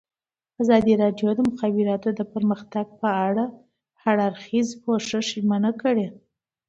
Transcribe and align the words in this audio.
ازادي 0.61 0.93
راډیو 1.03 1.29
د 1.33 1.35
د 1.37 1.39
مخابراتو 1.49 2.09
پرمختګ 2.33 2.85
په 3.01 3.09
اړه 3.27 3.45
د 3.49 3.53
هر 4.03 4.15
اړخیز 4.27 4.67
پوښښ 4.83 5.09
ژمنه 5.41 5.71
کړې. 5.81 6.07